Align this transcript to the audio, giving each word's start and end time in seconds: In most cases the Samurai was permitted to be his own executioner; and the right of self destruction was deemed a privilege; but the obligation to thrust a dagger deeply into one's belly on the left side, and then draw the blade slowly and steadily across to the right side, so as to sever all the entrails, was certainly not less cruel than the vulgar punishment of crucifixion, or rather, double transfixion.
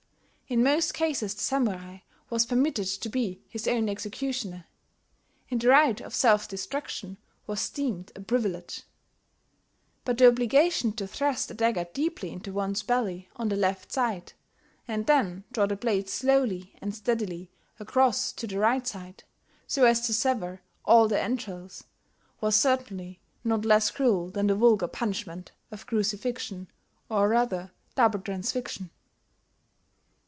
In 0.47 0.61
most 0.61 0.93
cases 0.93 1.33
the 1.33 1.39
Samurai 1.39 1.99
was 2.29 2.45
permitted 2.45 2.85
to 2.85 3.07
be 3.07 3.41
his 3.47 3.69
own 3.69 3.87
executioner; 3.87 4.65
and 5.49 5.61
the 5.61 5.69
right 5.69 6.01
of 6.01 6.13
self 6.13 6.45
destruction 6.45 7.15
was 7.47 7.69
deemed 7.69 8.11
a 8.17 8.19
privilege; 8.19 8.83
but 10.03 10.17
the 10.17 10.27
obligation 10.27 10.91
to 10.97 11.07
thrust 11.07 11.51
a 11.51 11.53
dagger 11.53 11.87
deeply 11.93 12.31
into 12.31 12.51
one's 12.51 12.83
belly 12.83 13.29
on 13.37 13.47
the 13.47 13.55
left 13.55 13.93
side, 13.93 14.33
and 14.89 15.07
then 15.07 15.45
draw 15.53 15.67
the 15.67 15.77
blade 15.77 16.09
slowly 16.09 16.75
and 16.81 16.93
steadily 16.93 17.49
across 17.79 18.33
to 18.33 18.45
the 18.45 18.59
right 18.59 18.85
side, 18.85 19.23
so 19.67 19.85
as 19.85 20.01
to 20.01 20.13
sever 20.13 20.61
all 20.83 21.07
the 21.07 21.17
entrails, 21.21 21.85
was 22.41 22.57
certainly 22.57 23.21
not 23.45 23.63
less 23.63 23.89
cruel 23.89 24.29
than 24.29 24.47
the 24.47 24.55
vulgar 24.55 24.89
punishment 24.89 25.53
of 25.71 25.87
crucifixion, 25.87 26.67
or 27.09 27.29
rather, 27.29 27.71
double 27.95 28.19
transfixion. 28.19 28.89